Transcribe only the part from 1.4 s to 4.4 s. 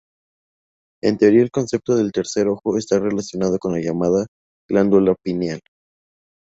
el concepto del tercer ojo está relacionado con la llamada